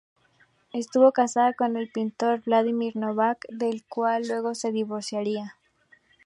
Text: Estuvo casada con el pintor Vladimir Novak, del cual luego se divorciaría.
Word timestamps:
Estuvo 0.73 1.11
casada 1.11 1.53
con 1.53 1.77
el 1.77 1.87
pintor 1.91 2.41
Vladimir 2.43 2.95
Novak, 2.97 3.45
del 3.49 3.85
cual 3.87 4.23
luego 4.27 4.55
se 4.55 4.71
divorciaría. 4.71 5.57